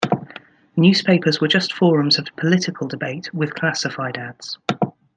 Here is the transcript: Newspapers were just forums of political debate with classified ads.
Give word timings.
Newspapers 0.75 1.39
were 1.39 1.47
just 1.47 1.73
forums 1.73 2.17
of 2.17 2.25
political 2.35 2.87
debate 2.87 3.31
with 3.35 3.53
classified 3.53 4.17
ads. 4.17 4.57